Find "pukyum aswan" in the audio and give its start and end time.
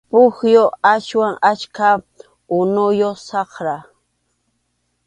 0.09-1.33